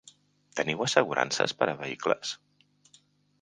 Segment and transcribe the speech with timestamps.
[0.59, 2.33] Teniu assegurances per a vehicles?